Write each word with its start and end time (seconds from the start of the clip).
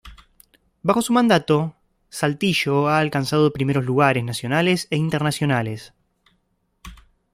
Bajo 0.81 1.03
su 1.03 1.13
mandato 1.13 1.75
Saltillo 2.09 2.87
ha 2.87 2.97
alcanzado 2.97 3.53
primeros 3.53 3.85
lugares 3.85 4.23
nacionales 4.23 4.87
e 4.89 4.97
internacionales. 4.97 5.93